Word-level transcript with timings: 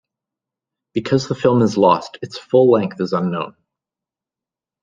Because 0.93 1.27
the 1.27 1.35
film 1.35 1.61
is 1.61 1.77
lost, 1.77 2.17
its 2.23 2.35
full 2.35 2.71
length 2.71 2.99
is 3.01 3.13
unknown. 3.13 3.55